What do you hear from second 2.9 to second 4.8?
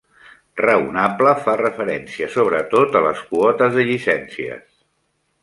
a les quotes de llicències.